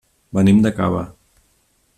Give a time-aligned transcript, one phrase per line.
[0.37, 1.05] Venim de Cava.